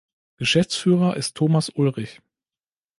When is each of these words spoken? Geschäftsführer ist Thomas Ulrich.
Geschäftsführer 0.37 1.15
ist 1.15 1.35
Thomas 1.35 1.69
Ulrich. 1.69 2.21